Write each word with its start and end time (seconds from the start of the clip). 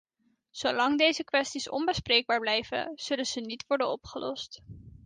Zolang 0.51 0.97
deze 0.97 1.23
kwesties 1.23 1.69
onbespreekbaar 1.69 2.39
blijven, 2.39 2.91
zullen 2.95 3.25
ze 3.25 3.39
niet 3.39 3.65
worden 3.67 3.89
opgelost. 3.89 4.61